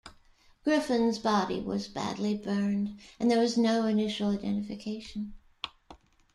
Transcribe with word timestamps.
Griffin's 0.63 1.19
body 1.19 1.59
was 1.61 1.87
badly 1.87 2.35
burned 2.35 2.99
and 3.19 3.29
there 3.29 3.37
was 3.39 3.55
no 3.55 3.85
initial 3.85 4.31
identification. 4.31 5.35